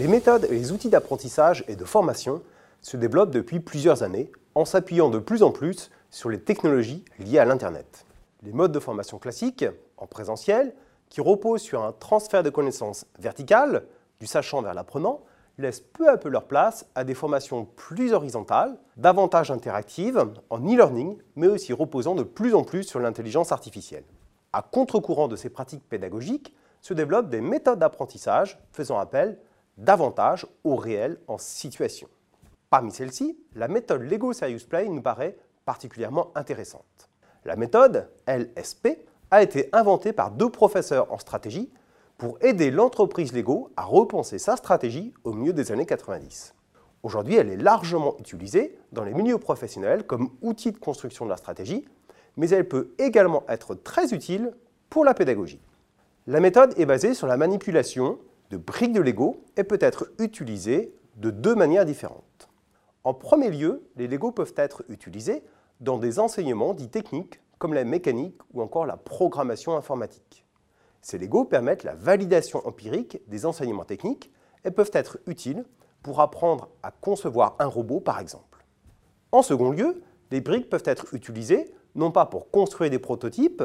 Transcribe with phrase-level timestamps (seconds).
[0.00, 2.40] Les méthodes et les outils d'apprentissage et de formation
[2.80, 7.38] se développent depuis plusieurs années en s'appuyant de plus en plus sur les technologies liées
[7.38, 8.06] à l'Internet.
[8.42, 9.66] Les modes de formation classiques,
[9.98, 10.74] en présentiel,
[11.10, 13.84] qui reposent sur un transfert de connaissances vertical,
[14.20, 15.20] du sachant vers l'apprenant,
[15.58, 21.18] laissent peu à peu leur place à des formations plus horizontales, davantage interactives, en e-learning,
[21.36, 24.04] mais aussi reposant de plus en plus sur l'intelligence artificielle.
[24.54, 29.36] À contre-courant de ces pratiques pédagogiques, se développent des méthodes d'apprentissage faisant appel
[29.80, 32.08] davantage au réel en situation.
[32.68, 37.10] Parmi celles-ci, la méthode Lego Serious Play nous paraît particulièrement intéressante.
[37.44, 38.88] La méthode LSP
[39.30, 41.72] a été inventée par deux professeurs en stratégie
[42.18, 46.54] pour aider l'entreprise Lego à repenser sa stratégie au milieu des années 90.
[47.02, 51.38] Aujourd'hui, elle est largement utilisée dans les milieux professionnels comme outil de construction de la
[51.38, 51.86] stratégie,
[52.36, 54.52] mais elle peut également être très utile
[54.90, 55.62] pour la pédagogie.
[56.26, 58.18] La méthode est basée sur la manipulation
[58.50, 62.48] de briques de Lego et peut être utilisée de deux manières différentes.
[63.04, 65.42] En premier lieu, les Lego peuvent être utilisés
[65.80, 70.44] dans des enseignements dits techniques comme la mécanique ou encore la programmation informatique.
[71.00, 74.32] Ces Lego permettent la validation empirique des enseignements techniques
[74.64, 75.64] et peuvent être utiles
[76.02, 78.64] pour apprendre à concevoir un robot par exemple.
[79.32, 83.62] En second lieu, les briques peuvent être utilisées non pas pour construire des prototypes,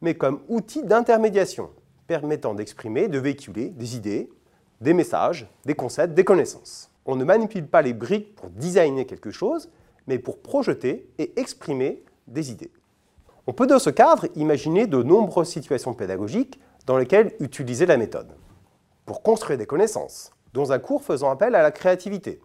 [0.00, 1.70] mais comme outils d'intermédiation
[2.10, 4.28] permettant d'exprimer, de véhiculer des idées,
[4.80, 6.90] des messages, des concepts, des connaissances.
[7.06, 9.70] On ne manipule pas les briques pour designer quelque chose,
[10.08, 12.72] mais pour projeter et exprimer des idées.
[13.46, 18.32] On peut dans ce cadre imaginer de nombreuses situations pédagogiques dans lesquelles utiliser la méthode.
[19.06, 22.40] Pour construire des connaissances, dans un cours faisant appel à la créativité,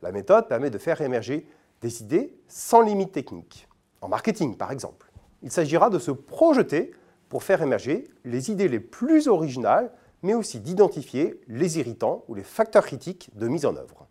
[0.00, 1.46] la méthode permet de faire émerger
[1.82, 3.68] des idées sans limite technique.
[4.00, 5.12] En marketing, par exemple,
[5.42, 6.92] il s'agira de se projeter
[7.30, 9.90] pour faire émerger les idées les plus originales,
[10.22, 14.06] mais aussi d'identifier les irritants ou les facteurs critiques de mise en œuvre.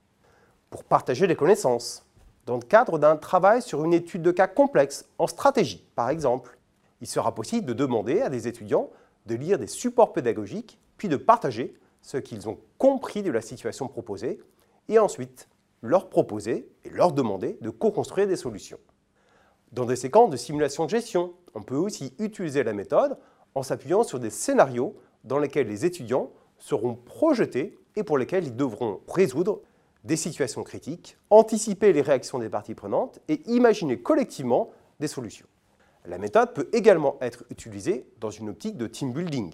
[0.71, 2.05] Pour partager les connaissances,
[2.47, 6.57] dans le cadre d'un travail sur une étude de cas complexe, en stratégie par exemple,
[7.01, 8.89] il sera possible de demander à des étudiants
[9.25, 13.87] de lire des supports pédagogiques, puis de partager ce qu'ils ont compris de la situation
[13.89, 14.39] proposée,
[14.87, 15.49] et ensuite
[15.81, 18.79] leur proposer et leur demander de co-construire des solutions.
[19.71, 23.17] Dans des séquences de simulation de gestion, on peut aussi utiliser la méthode
[23.53, 28.55] en s'appuyant sur des scénarios dans lesquels les étudiants seront projetés et pour lesquels ils
[28.55, 29.61] devront résoudre
[30.03, 35.47] des situations critiques, anticiper les réactions des parties prenantes et imaginer collectivement des solutions.
[36.05, 39.53] La méthode peut également être utilisée dans une optique de team building.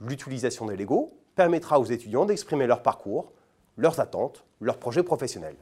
[0.00, 3.32] L'utilisation des Lego permettra aux étudiants d'exprimer leur parcours,
[3.76, 5.56] leurs attentes, leurs projets professionnels.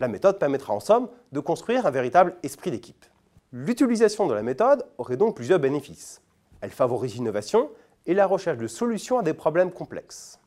[0.00, 3.04] La méthode permettra en somme de construire un véritable esprit d'équipe.
[3.52, 6.22] L'utilisation de la méthode aurait donc plusieurs bénéfices.
[6.60, 7.70] Elle favorise l'innovation
[8.06, 10.40] et la recherche de solutions à des problèmes complexes.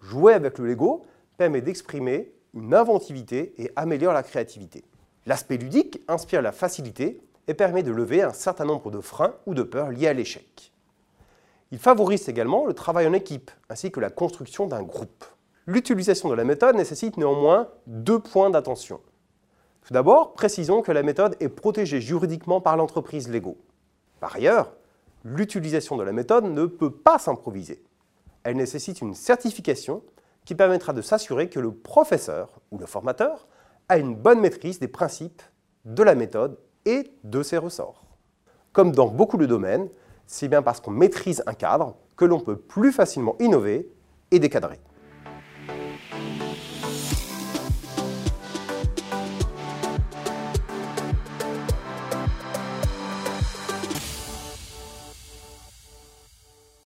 [0.00, 1.02] Jouer avec le Lego
[1.36, 4.84] permet d'exprimer une inventivité et améliore la créativité.
[5.26, 9.54] L'aspect ludique inspire la facilité et permet de lever un certain nombre de freins ou
[9.54, 10.72] de peurs liés à l'échec.
[11.70, 15.24] Il favorise également le travail en équipe ainsi que la construction d'un groupe.
[15.66, 19.00] L'utilisation de la méthode nécessite néanmoins deux points d'attention.
[19.86, 23.56] Tout d'abord, précisons que la méthode est protégée juridiquement par l'entreprise Lego.
[24.18, 24.72] Par ailleurs,
[25.24, 27.80] l'utilisation de la méthode ne peut pas s'improviser.
[28.42, 30.02] Elle nécessite une certification
[30.44, 33.46] qui permettra de s'assurer que le professeur ou le formateur
[33.88, 35.42] a une bonne maîtrise des principes
[35.84, 38.04] de la méthode et de ses ressorts.
[38.72, 39.88] Comme dans beaucoup de domaines,
[40.26, 43.88] c'est bien parce qu'on maîtrise un cadre que l'on peut plus facilement innover
[44.32, 44.80] et décadrer.